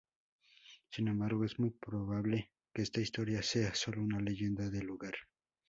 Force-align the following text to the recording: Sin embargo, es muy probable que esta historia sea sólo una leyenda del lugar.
Sin 0.89 1.09
embargo, 1.09 1.45
es 1.45 1.59
muy 1.59 1.69
probable 1.69 2.49
que 2.73 2.81
esta 2.81 3.01
historia 3.01 3.43
sea 3.43 3.75
sólo 3.75 4.01
una 4.01 4.19
leyenda 4.19 4.67
del 4.67 4.87
lugar. 4.87 5.13